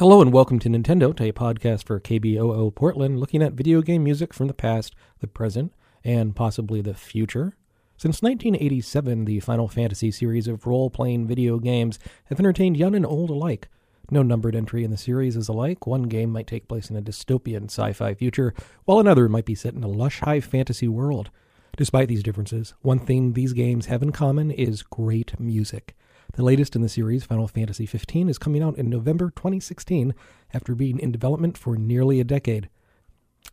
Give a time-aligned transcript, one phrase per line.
[0.00, 4.32] Hello and welcome to Nintendo, a podcast for KBOO Portland, looking at video game music
[4.32, 7.54] from the past, the present, and possibly the future.
[7.98, 11.98] Since 1987, the Final Fantasy series of role playing video games
[12.30, 13.68] have entertained young and old alike.
[14.10, 15.86] No numbered entry in the series is alike.
[15.86, 18.54] One game might take place in a dystopian sci fi future,
[18.86, 21.30] while another might be set in a lush high fantasy world.
[21.76, 25.94] Despite these differences, one thing these games have in common is great music.
[26.34, 30.14] The latest in the series, Final Fantasy XV, is coming out in November 2016
[30.54, 32.68] after being in development for nearly a decade.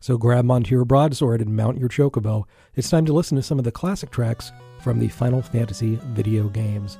[0.00, 2.44] So grab onto your broadsword and mount your chocobo.
[2.76, 6.48] It's time to listen to some of the classic tracks from the Final Fantasy video
[6.48, 6.98] games.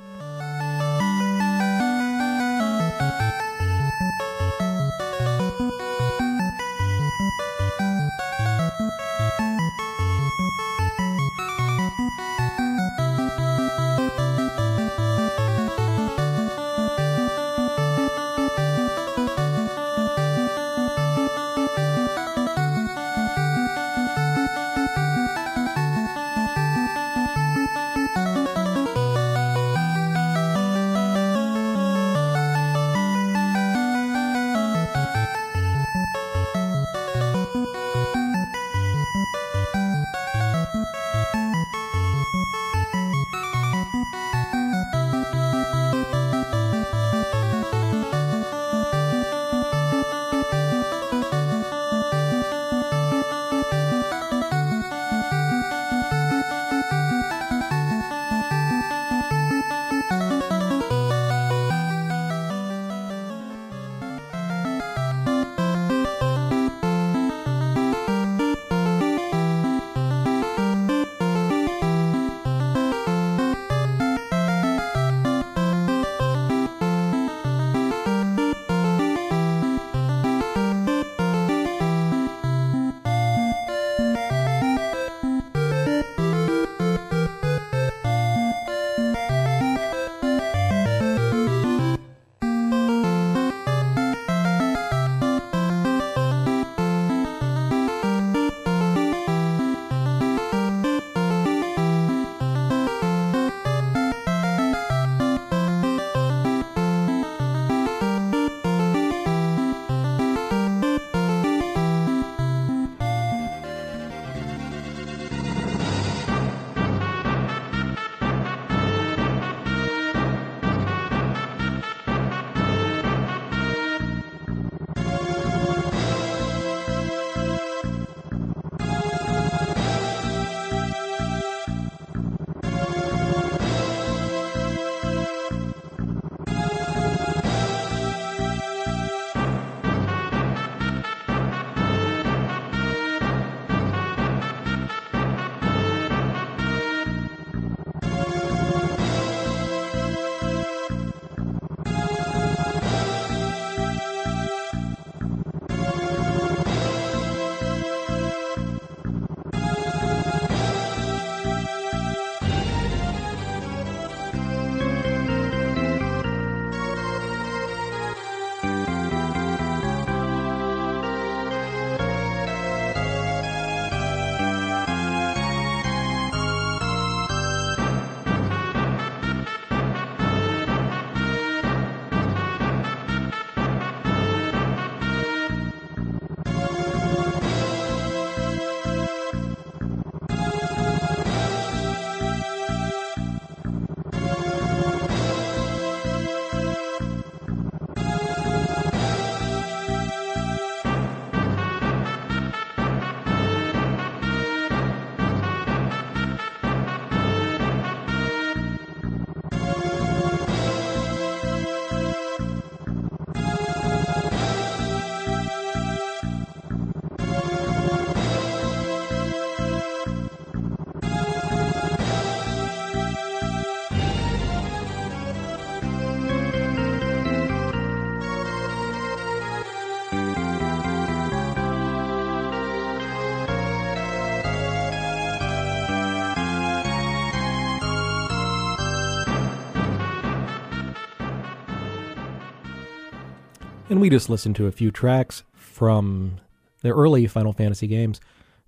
[243.89, 246.41] And we just listened to a few tracks from
[246.83, 248.21] the early Final Fantasy games.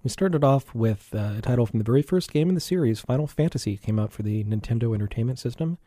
[0.03, 3.01] We started off with uh, a title from the very first game in the series,
[3.01, 5.77] Final Fantasy, came out for the Nintendo Entertainment System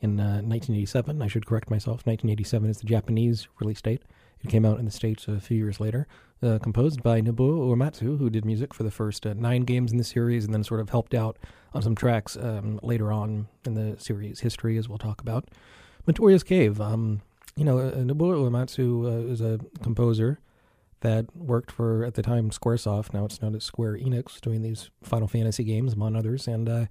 [0.00, 1.20] in uh, 1987.
[1.20, 2.06] I should correct myself.
[2.06, 4.02] 1987 is the Japanese release date.
[4.40, 6.06] It came out in the States a few years later.
[6.40, 9.98] Uh, composed by Nobuo Uematsu, who did music for the first uh, nine games in
[9.98, 11.38] the series and then sort of helped out
[11.74, 15.48] on some tracks um, later on in the series history, as we'll talk about.
[16.06, 16.80] Matoya's Cave.
[16.80, 17.22] Um,
[17.56, 20.40] you know, uh, Nobuo Uematsu uh, is a composer
[21.00, 23.14] that worked for, at the time, Squaresoft.
[23.14, 26.46] Now it's known as Square Enix, doing these Final Fantasy games, among others.
[26.46, 26.86] And uh,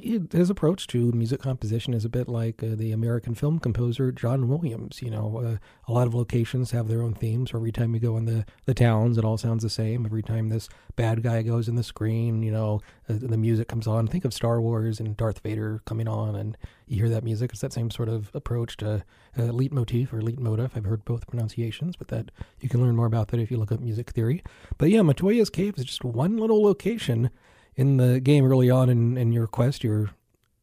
[0.00, 4.48] his approach to music composition is a bit like uh, the American film composer John
[4.48, 5.02] Williams.
[5.02, 5.56] You know, uh,
[5.86, 7.50] a lot of locations have their own themes.
[7.54, 10.06] Every time you go in the, the towns, it all sounds the same.
[10.06, 13.86] Every time this bad guy goes in the screen, you know, uh, the music comes
[13.86, 14.06] on.
[14.06, 16.56] Think of Star Wars and Darth Vader coming on, and
[16.86, 17.52] you hear that music.
[17.52, 19.04] It's that same sort of approach to
[19.38, 20.70] uh, leitmotif or leitmotif.
[20.74, 22.30] I've heard both pronunciations, but that
[22.60, 24.42] you can learn more about that if you look up music theory.
[24.78, 27.30] But yeah, Matoya's Cave is just one little location
[27.76, 30.10] in the game early on in, in your quest, you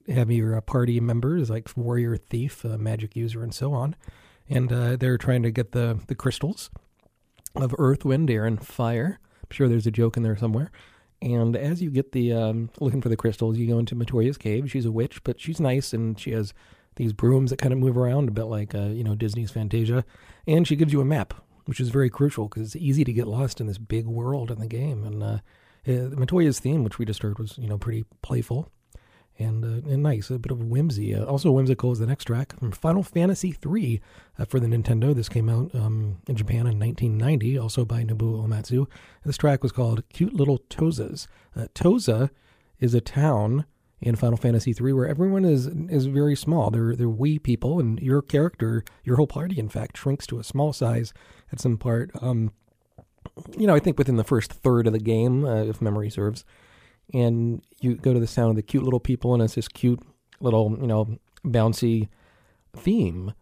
[0.08, 3.96] have your uh, party members like warrior, thief, uh, magic user, and so on,
[4.48, 6.70] and uh, they're trying to get the the crystals
[7.56, 9.20] of earth, wind, air, and fire.
[9.44, 10.72] I'm sure there's a joke in there somewhere.
[11.22, 14.72] And as you get the um, looking for the crystals, you go into Matoya's cave.
[14.72, 16.54] She's a witch, but she's nice, and she has
[16.96, 20.06] these brooms that kind of move around a bit like uh, you know Disney's Fantasia.
[20.48, 21.34] And she gives you a map,
[21.66, 24.60] which is very crucial because it's easy to get lost in this big world in
[24.60, 25.04] the game.
[25.04, 25.42] And
[25.88, 28.70] uh, Matoya's theme, which we just heard, was you know pretty playful
[29.40, 31.16] and uh, and nice, a bit of whimsy.
[31.16, 34.02] Uh, also whimsical is the next track from Final Fantasy III
[34.38, 35.16] uh, for the Nintendo.
[35.16, 38.88] This came out um, in Japan in 1990, also by Nobuo Uematsu.
[39.26, 42.30] This track was called "Cute Little Tozas." Uh, Toza
[42.80, 43.66] is a town
[44.02, 46.70] in Final Fantasy III where everyone is is very small.
[46.70, 50.44] They're they're wee people, and your character, your whole party, in fact, shrinks to a
[50.44, 51.14] small size
[51.52, 52.12] at some part.
[52.22, 52.52] Um,
[53.58, 56.46] you know, I think within the first third of the game, uh, if memory serves,
[57.14, 60.02] and you go to the sound of the cute little people, and it's this cute
[60.40, 62.10] little, you know, bouncy
[62.76, 63.34] theme.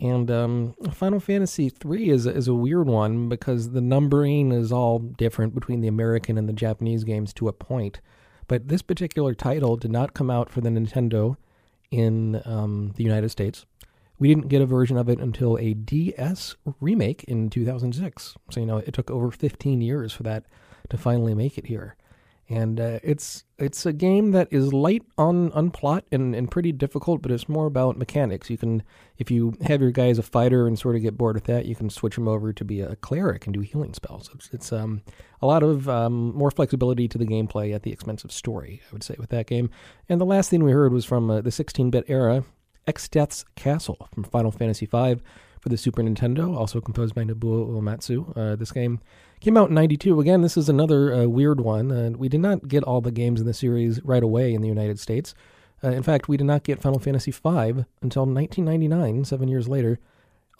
[0.00, 4.98] And um, Final Fantasy III is is a weird one because the numbering is all
[4.98, 8.00] different between the American and the Japanese games to a point.
[8.48, 11.36] But this particular title did not come out for the Nintendo
[11.90, 13.66] in um, the United States.
[14.24, 18.34] We didn't get a version of it until a DS remake in 2006.
[18.48, 20.44] So, you know, it took over 15 years for that
[20.88, 21.94] to finally make it here.
[22.48, 26.72] And uh, it's it's a game that is light on, on plot and, and pretty
[26.72, 28.48] difficult, but it's more about mechanics.
[28.48, 28.82] You can,
[29.18, 31.66] if you have your guy as a fighter and sort of get bored with that,
[31.66, 34.30] you can switch him over to be a cleric and do healing spells.
[34.34, 35.02] It's, it's um,
[35.42, 38.92] a lot of um, more flexibility to the gameplay at the expense of story, I
[38.94, 39.68] would say, with that game.
[40.08, 42.42] And the last thing we heard was from uh, the 16 bit era
[42.86, 45.16] Exdeath's Castle from Final Fantasy V
[45.60, 48.36] for the Super Nintendo, also composed by Nobuo Uematsu.
[48.36, 49.00] Uh, this game
[49.40, 50.20] came out in 92.
[50.20, 51.90] Again, this is another uh, weird one.
[51.90, 54.68] Uh, we did not get all the games in the series right away in the
[54.68, 55.34] United States.
[55.82, 57.40] Uh, in fact, we did not get Final Fantasy V
[58.02, 59.98] until 1999, seven years later,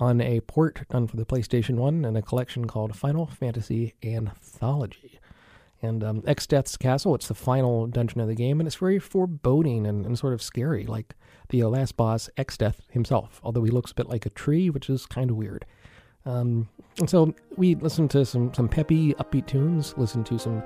[0.00, 5.20] on a port done for the PlayStation 1 and a collection called Final Fantasy Anthology.
[5.82, 9.86] And um, Exdeath's Castle, it's the final dungeon of the game, and it's very foreboding
[9.86, 11.14] and, and sort of scary, like
[11.48, 15.06] the last boss, Exdeath, himself, although he looks a bit like a tree, which is
[15.06, 15.64] kind of weird.
[16.26, 16.68] Um,
[16.98, 20.62] and so we listened to some, some peppy, upbeat tunes, listened to some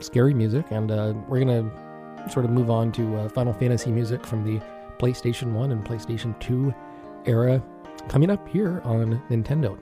[0.00, 3.90] scary music, and uh, we're going to sort of move on to uh, Final Fantasy
[3.90, 4.62] music from the
[4.98, 6.72] PlayStation 1 and PlayStation 2
[7.24, 7.62] era
[8.08, 9.76] coming up here on Nintendo.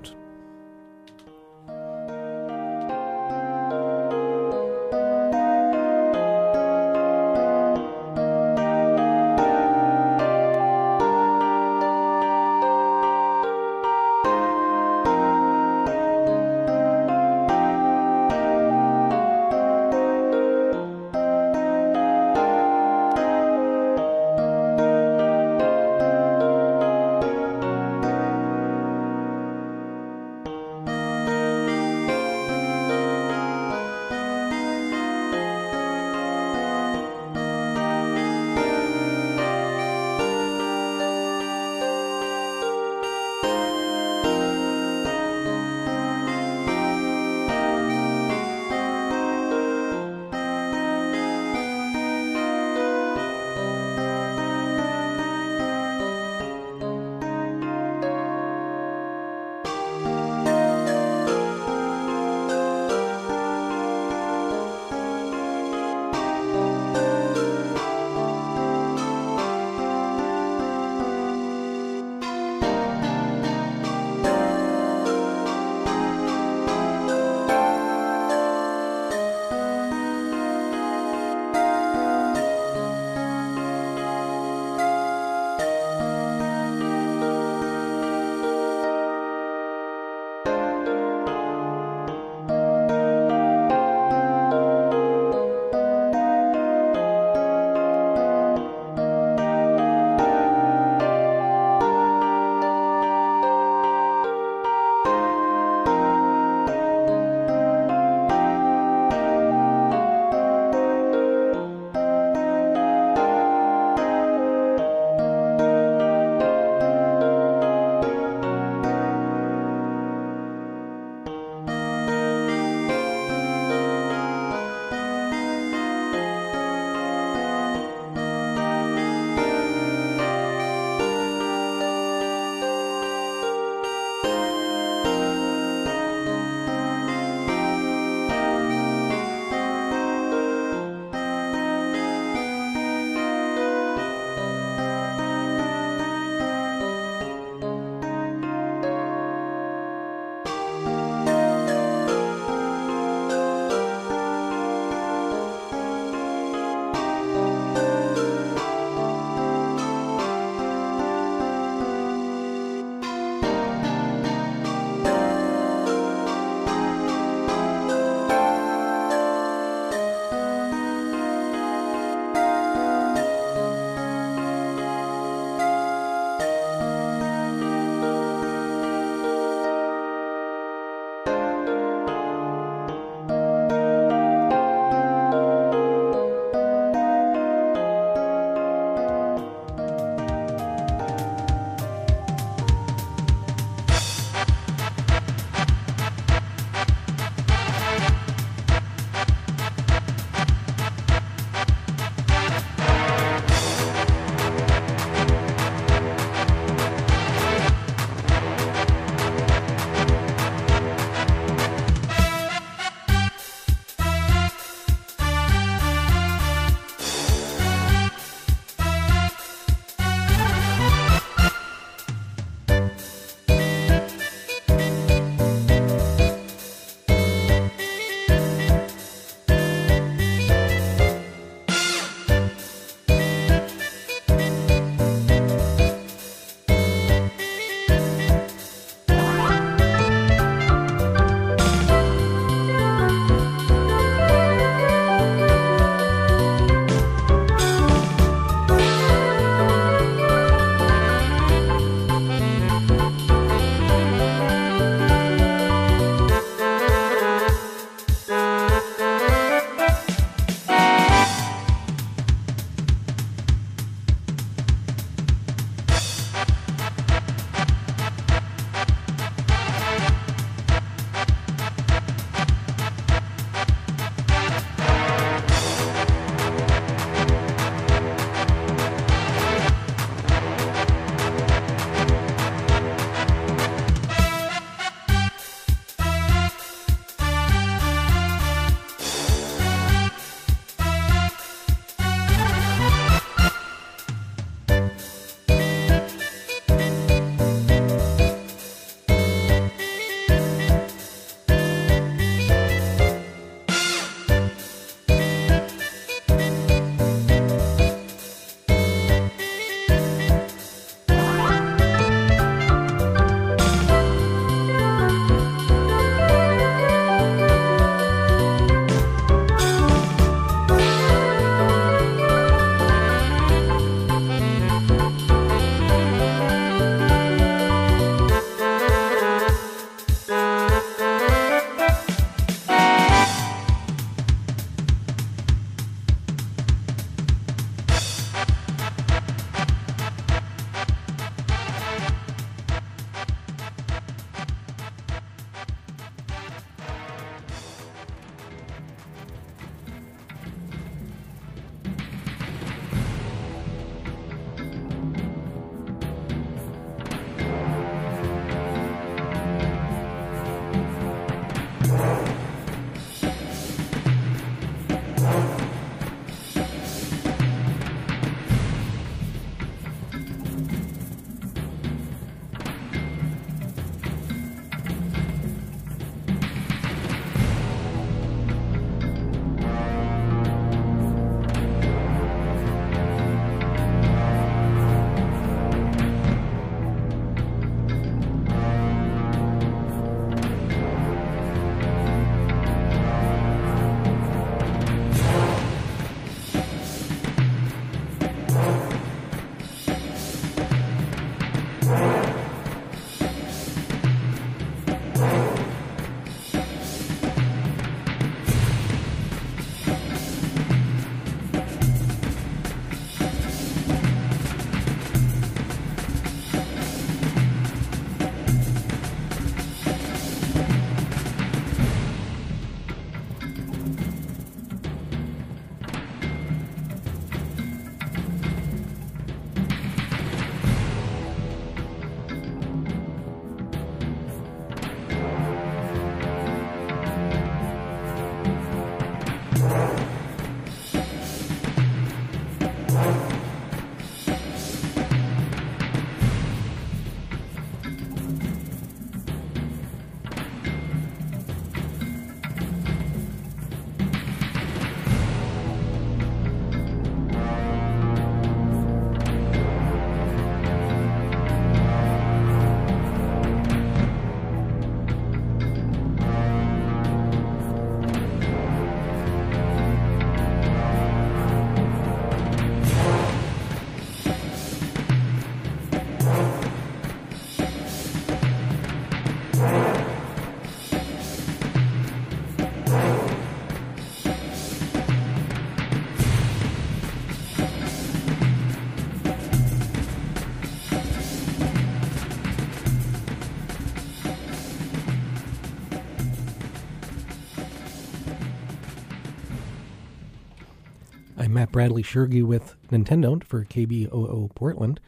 [501.76, 504.98] Bradley Shergi with Nintendo for KBOO Portland,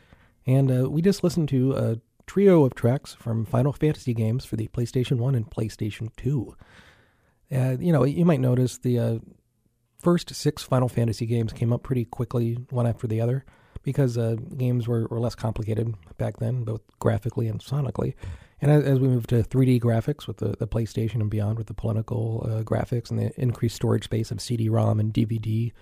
[0.47, 1.97] and uh, we just listened to a
[2.27, 6.55] trio of tracks from Final Fantasy games for the PlayStation 1 and PlayStation 2.
[7.51, 9.19] Uh, you know, you might notice the uh,
[9.99, 13.47] first six Final Fantasy games came up pretty quickly, one after the other,
[13.83, 18.13] because uh, games were, were less complicated back then, both graphically and sonically.
[18.61, 21.73] And as, we moved to 3D graphics with the, the PlayStation and beyond, with the
[21.73, 25.73] polemical uh, graphics and the increased storage space of CD-ROM and DVD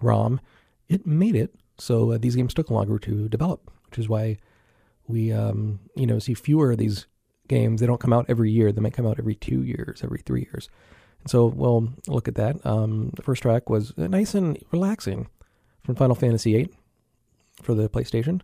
[0.00, 0.40] ROM,
[0.88, 4.38] it made it so uh, these games took longer to develop, which is why
[5.06, 7.06] we um, you know see fewer of these
[7.48, 7.80] games.
[7.80, 10.42] They don't come out every year; they might come out every two years, every three
[10.42, 10.68] years.
[11.20, 12.64] And so we'll look at that.
[12.64, 15.28] Um, the first track was nice and relaxing
[15.82, 16.70] from Final Fantasy VIII
[17.62, 18.40] for the PlayStation.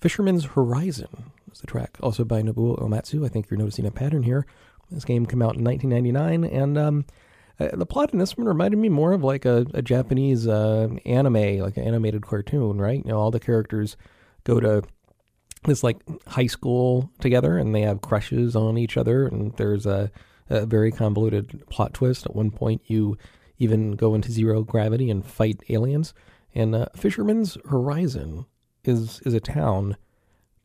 [0.00, 3.24] Fisherman's Horizon was the track, also by Nobuo Uematsu.
[3.24, 4.46] I think you're noticing a pattern here.
[4.90, 7.04] This game came out in 1999, and um,
[7.60, 10.88] uh, the plot in this one reminded me more of like a, a Japanese uh,
[11.06, 13.04] anime, like an animated cartoon, right?
[13.04, 13.96] You know, all the characters
[14.44, 14.82] go to
[15.64, 20.10] this like high school together and they have crushes on each other, and there's a,
[20.50, 22.26] a very convoluted plot twist.
[22.26, 23.16] At one point, you
[23.58, 26.12] even go into zero gravity and fight aliens.
[26.54, 28.46] And uh, Fisherman's Horizon
[28.84, 29.96] is is a town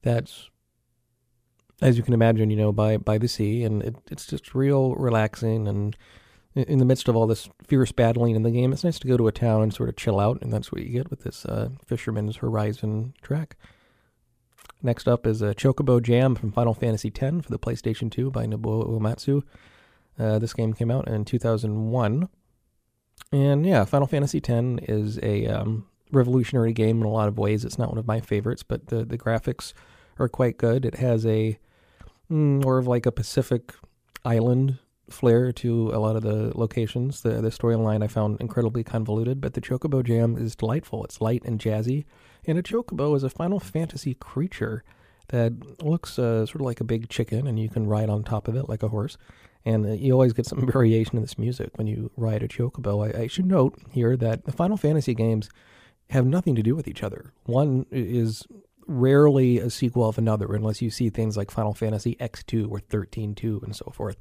[0.01, 0.49] that's
[1.81, 4.95] as you can imagine, you know, by by the sea, and it, it's just real
[4.95, 5.95] relaxing and
[6.55, 9.17] in the midst of all this fierce battling in the game, it's nice to go
[9.17, 11.45] to a town and sort of chill out, and that's what you get with this
[11.45, 13.55] uh, Fisherman's Horizon track.
[14.81, 18.45] Next up is a Chocobo Jam from Final Fantasy X for the PlayStation 2 by
[18.45, 19.43] Nobuo Uematsu.
[20.17, 22.29] Uh, this game came out in 2001.
[23.31, 27.65] And yeah, Final Fantasy X is a um, revolutionary game in a lot of ways.
[27.65, 29.73] It's not one of my favorites, but the, the graphics
[30.17, 30.85] are quite good.
[30.85, 31.59] It has a
[32.31, 33.73] mm, more of like a Pacific
[34.23, 34.79] island
[35.11, 37.21] flair to a lot of the locations.
[37.21, 41.03] The the storyline I found incredibly convoluted, but the Chocobo Jam is delightful.
[41.03, 42.05] It's light and jazzy,
[42.45, 44.83] and a Chocobo is a Final Fantasy creature
[45.29, 48.47] that looks uh, sort of like a big chicken, and you can ride on top
[48.47, 49.17] of it like a horse.
[49.65, 53.05] And uh, you always get some variation in this music when you ride a Chocobo.
[53.05, 55.49] I, I should note here that the Final Fantasy games
[56.09, 57.33] have nothing to do with each other.
[57.45, 58.47] One is
[58.87, 63.63] rarely a sequel of another, unless you see things like Final Fantasy X2 or 13.2
[63.63, 64.17] and so forth.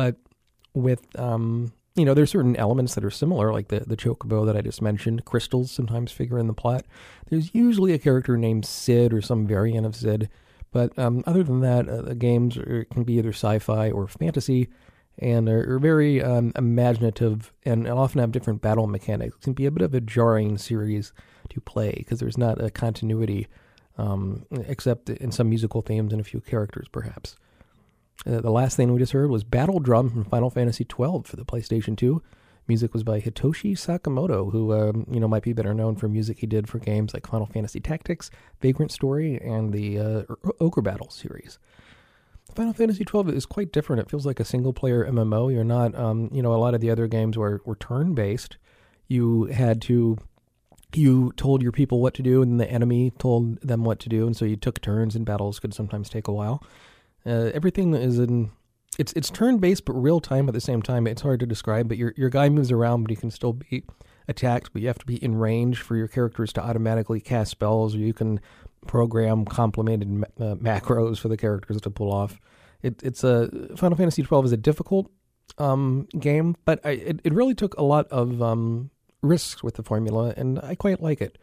[0.00, 0.16] But
[0.72, 4.56] with um, you know, there's certain elements that are similar, like the the chocobo that
[4.56, 5.26] I just mentioned.
[5.26, 6.86] Crystals sometimes figure in the plot.
[7.28, 10.30] There's usually a character named Sid or some variant of Sid.
[10.72, 14.70] but um, other than that, uh, the games are, can be either sci-fi or fantasy,
[15.18, 19.36] and are, are very um, imaginative and often have different battle mechanics.
[19.36, 21.12] It can be a bit of a jarring series
[21.50, 23.48] to play because there's not a continuity,
[23.98, 27.36] um, except in some musical themes and a few characters, perhaps.
[28.26, 31.36] Uh, the last thing we just heard was Battle Drum from Final Fantasy XII for
[31.36, 32.22] the PlayStation 2.
[32.68, 36.38] Music was by Hitoshi Sakamoto, who um, you know might be better known for music
[36.38, 38.30] he did for games like Final Fantasy Tactics,
[38.60, 40.22] Vagrant Story, and the uh,
[40.60, 41.58] Ogre Battle series.
[42.54, 44.02] Final Fantasy XII is quite different.
[44.02, 45.52] It feels like a single-player MMO.
[45.52, 48.56] You're not, um, you know, a lot of the other games were were turn-based.
[49.08, 50.18] You had to
[50.94, 54.26] you told your people what to do and the enemy told them what to do
[54.26, 56.64] and so you took turns and battles could sometimes take a while
[57.26, 58.50] uh, everything is in
[58.98, 61.06] it's it's turn based but real time at the same time.
[61.06, 63.84] It's hard to describe, but your your guy moves around, but he can still be
[64.28, 64.72] attacked.
[64.72, 67.98] But you have to be in range for your characters to automatically cast spells, or
[67.98, 68.40] you can
[68.86, 72.40] program complemented uh, macros for the characters to pull off.
[72.82, 75.10] It, it's a Final Fantasy twelve is a difficult
[75.58, 78.90] um, game, but I, it it really took a lot of um,
[79.22, 81.38] risks with the formula, and I quite like it.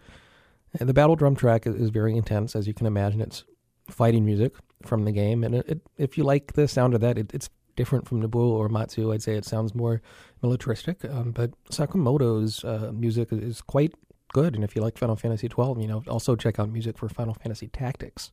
[0.80, 3.22] The battle drum track is, is very intense, as you can imagine.
[3.22, 3.44] It's
[3.90, 7.18] fighting music from the game, and it, it, if you like the sound of that,
[7.18, 9.14] it, it's different from Nobuo Uematsu.
[9.14, 10.02] I'd say it sounds more
[10.42, 13.94] militaristic, um, but Sakamoto's uh, music is quite
[14.34, 14.56] good.
[14.56, 17.34] And if you like Final Fantasy twelve, you know, also check out music for Final
[17.34, 18.32] Fantasy Tactics.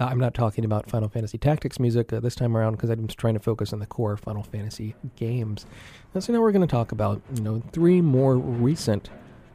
[0.00, 3.06] Uh, I'm not talking about Final Fantasy Tactics music uh, this time around because I'm
[3.06, 5.66] just trying to focus on the core Final Fantasy games.
[6.14, 9.10] And so now we're going to talk about you know three more recent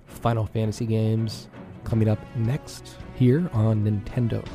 [0.06, 1.50] Final Fantasy games
[1.84, 4.46] coming up next here on Nintendo.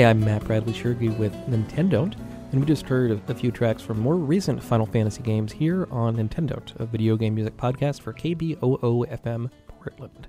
[0.00, 2.10] Hi, I'm Matt Bradley Shergi with Nintendo,
[2.52, 6.16] and we just heard a, few tracks from more recent Final Fantasy games here on
[6.16, 10.26] Nintendo, a video game music podcast for KBOO FM Portland.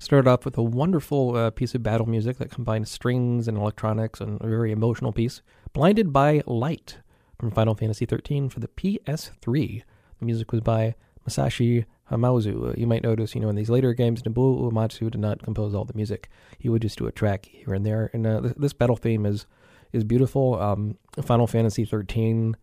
[0.00, 4.20] Started off with a wonderful uh, piece of battle music that combines strings and electronics
[4.20, 5.42] and a very emotional piece,
[5.72, 6.98] Blinded by Light
[7.38, 9.84] from Final Fantasy XIII for the PS3.
[10.18, 12.70] The music was by Masashi Hamauzu.
[12.70, 15.74] Uh, you might notice, you know, in these later games, Nobuo Uematsu did not compose
[15.74, 16.28] all the music.
[16.58, 18.10] He would just do a track here and there.
[18.12, 19.46] And uh, this, this, battle theme is
[19.92, 20.60] is beautiful.
[20.60, 22.56] Um, Final Fantasy 13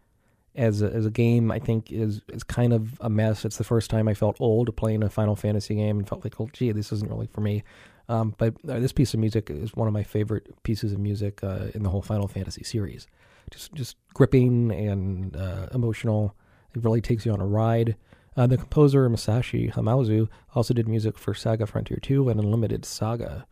[0.55, 3.45] as a, as a game, I think is is kind of a mess.
[3.45, 6.39] It's the first time I felt old playing a Final Fantasy game and felt like,
[6.39, 7.63] oh, gee, this isn't really for me.
[8.07, 11.43] Um, but uh, this piece of music is one of my favorite pieces of music
[11.43, 13.07] uh, in the whole Final Fantasy series.
[13.51, 16.35] Just just gripping and uh, emotional.
[16.75, 17.95] It really takes you on a ride.
[18.39, 23.45] Uh, the composer Masashi Hamauzu also did music for Saga Frontier 2 and Unlimited Saga.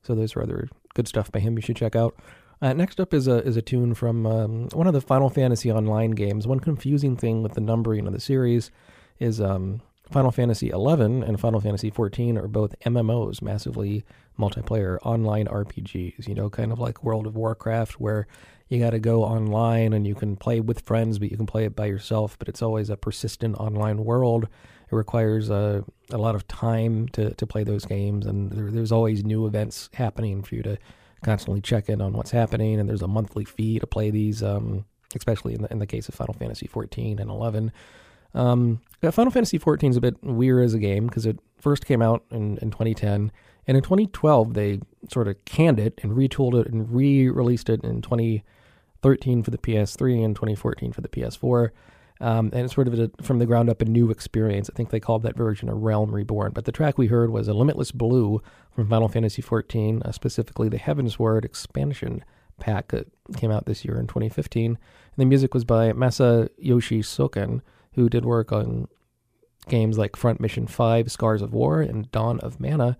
[0.00, 2.16] So those are other good stuff by him you should check out.
[2.62, 5.70] Uh, next up is a is a tune from um, one of the Final Fantasy
[5.70, 6.46] Online games.
[6.46, 8.70] One confusing thing with the numbering of the series
[9.18, 14.06] is um, Final Fantasy 11 and Final Fantasy 14 are both MMOs, massively
[14.38, 16.26] multiplayer online RPGs.
[16.26, 18.26] You know, kind of like World of Warcraft, where
[18.68, 21.64] you got to go online and you can play with friends, but you can play
[21.64, 22.38] it by yourself.
[22.38, 24.44] But it's always a persistent online world.
[24.44, 28.92] It requires a, a lot of time to, to play those games, and there, there's
[28.92, 30.78] always new events happening for you to
[31.22, 32.80] constantly check in on what's happening.
[32.80, 36.08] And there's a monthly fee to play these, um, especially in the, in the case
[36.08, 37.72] of Final Fantasy 14 and 11.
[38.34, 42.02] Um, Final Fantasy 14 is a bit weird as a game because it first came
[42.02, 43.30] out in, in 2010
[43.66, 47.82] and in 2012, they sort of canned it and retooled it and re released it
[47.82, 48.02] in
[49.04, 51.70] 2013 for the PS3 and 2014 for the PS4.
[52.20, 54.70] Um, and it's sort of a, from the ground up a new experience.
[54.70, 56.52] I think they called that version a Realm Reborn.
[56.52, 58.40] But the track we heard was a Limitless Blue
[58.74, 62.24] from Final Fantasy XIV, uh, specifically the Heavensward expansion
[62.58, 64.66] pack that came out this year in 2015.
[64.66, 64.78] And
[65.18, 67.60] the music was by Masayoshi Soken,
[67.92, 68.88] who did work on
[69.68, 72.96] games like Front Mission 5, Scars of War, and Dawn of Mana.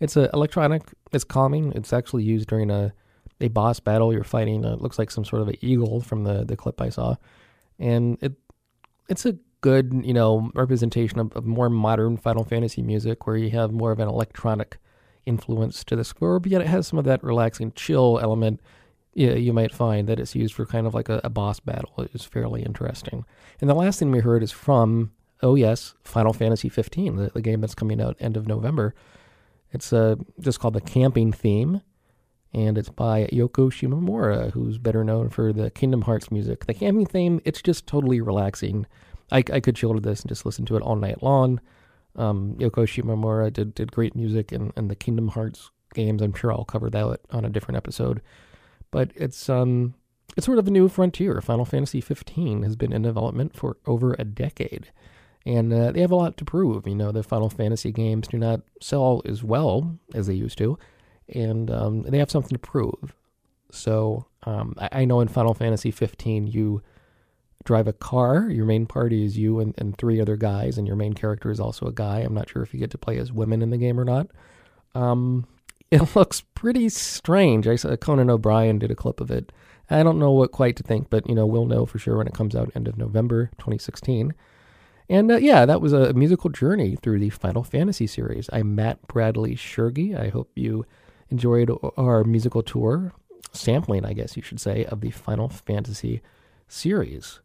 [0.00, 0.82] It's a electronic.
[1.12, 1.72] It's calming.
[1.76, 2.92] It's actually used during a
[3.40, 4.12] a boss battle.
[4.12, 4.64] You're fighting.
[4.64, 7.16] it looks like some sort of an eagle from the the clip I saw,
[7.78, 8.32] and it
[9.08, 13.50] it's a good you know representation of, of more modern Final Fantasy music where you
[13.50, 14.78] have more of an electronic
[15.26, 18.60] influence to the score, but yet it has some of that relaxing chill element.
[19.14, 21.94] Yeah, you might find that it's used for kind of like a, a boss battle.
[22.12, 23.24] It's fairly interesting.
[23.60, 27.42] And the last thing we heard is from oh yes, Final Fantasy 15, the, the
[27.42, 28.94] game that's coming out end of November.
[29.72, 31.82] It's uh, just called the Camping Theme,
[32.54, 36.66] and it's by Yoko Shimomura, who's better known for the Kingdom Hearts music.
[36.66, 38.86] The Camping Theme, it's just totally relaxing.
[39.32, 41.60] I, I could chill to this and just listen to it all night long.
[42.16, 46.22] Um, Yoko Shimomura did, did great music in, in the Kingdom Hearts games.
[46.22, 48.22] I'm sure I'll cover that on a different episode.
[48.90, 49.94] But it's um
[50.36, 51.40] it's sort of a new frontier.
[51.40, 54.90] Final Fantasy 15 has been in development for over a decade
[55.46, 56.86] and uh, they have a lot to prove.
[56.86, 60.78] You know, the Final Fantasy games do not sell as well as they used to,
[61.28, 63.14] and um, they have something to prove.
[63.70, 66.82] So um, I, I, know in Final Fantasy 15, you
[67.64, 68.48] drive a car.
[68.50, 71.58] Your main party is you and, and, three other guys, and your main character is
[71.58, 72.20] also a guy.
[72.20, 74.28] I'm not sure if you get to play as women in the game or not.
[74.94, 75.46] Um,
[75.90, 77.66] it looks pretty strange.
[77.66, 79.50] I saw Conan O'Brien did a clip of it.
[79.90, 82.26] I don't know what quite to think, but you know we'll know for sure when
[82.26, 84.32] it comes out end of November 2016.
[85.10, 88.48] And uh, yeah, that was a musical journey through the Final Fantasy series.
[88.52, 90.18] I'm Matt Bradley Shergi.
[90.18, 90.86] I hope you
[91.30, 93.12] enjoyed our musical tour,
[93.52, 96.22] sampling, I guess you should say, of the Final Fantasy
[96.68, 97.40] series.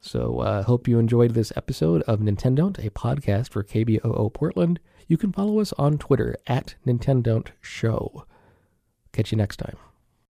[0.00, 4.78] So I uh, hope you enjoyed this episode of Nintendo, a podcast for KBOO Portland.
[5.08, 8.26] You can follow us on Twitter at Nintendo Show.
[9.12, 9.76] Catch you next time.